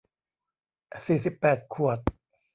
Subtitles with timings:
[1.05, 1.99] สี่สิบแปดขวด